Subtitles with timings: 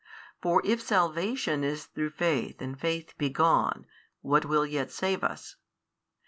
[0.41, 3.85] For if salvation is through faith and faith be gone,
[4.21, 5.57] what will yet save us?